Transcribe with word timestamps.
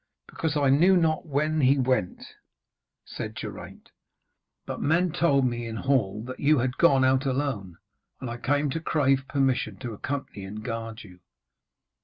'Because 0.25 0.57
I 0.57 0.69
knew 0.71 0.97
not 0.97 1.27
when 1.27 1.61
he 1.61 1.77
went,' 1.77 2.33
said 3.05 3.35
Geraint. 3.35 3.91
'But 4.65 4.81
men 4.81 5.11
told 5.11 5.45
me 5.45 5.67
in 5.67 5.75
hall 5.75 6.23
that 6.23 6.39
you 6.39 6.57
had 6.57 6.79
gone 6.79 7.05
out 7.05 7.27
alone, 7.27 7.77
and 8.19 8.27
I 8.27 8.37
came 8.37 8.71
to 8.71 8.79
crave 8.79 9.25
permission 9.27 9.77
to 9.77 9.93
accompany 9.93 10.43
and 10.43 10.63
guard 10.63 11.03
you.' 11.03 11.19